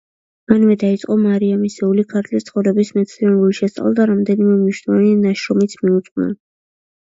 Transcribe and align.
მანვე 0.51 0.75
დაიწყო 0.83 1.17
მარიამისეული 1.25 2.05
„ქართლის 2.15 2.47
ცხოვრების“ 2.49 2.93
მეცნიერული 2.97 3.59
შესწავლა 3.61 3.95
და 4.03 4.09
რამდენიმე 4.15 4.59
მნიშვნელოვანი 4.65 5.15
ნაშრომიც 5.31 5.81
მიუძღვნა. 5.87 6.31